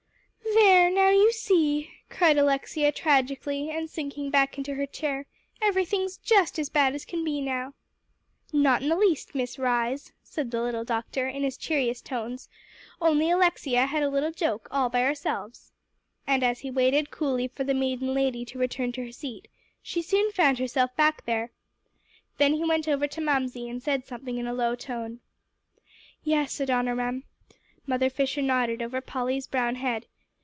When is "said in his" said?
11.29-11.55